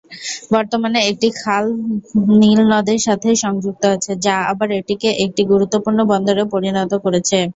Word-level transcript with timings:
বর্তমানে, 0.53 0.99
একটি 1.09 1.27
খাল 1.41 1.65
নীল 2.41 2.59
নদের 2.73 2.99
সাথে 3.07 3.29
সংযুক্ত 3.43 3.83
আছে, 3.95 4.11
যা 4.25 4.35
আবার 4.51 4.69
এটিকে 4.79 5.09
একটি 5.25 5.41
গুরুত্বপূর্ণ 5.51 5.99
বন্দরে 6.11 6.43
পরিণত 6.53 6.91
করেছে। 7.05 7.37